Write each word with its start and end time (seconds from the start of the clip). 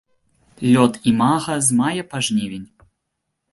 Лёт 0.73 0.93
імага 1.11 1.53
з 1.67 1.77
мая 1.83 2.03
па 2.15 2.25
жнівень. 2.31 2.67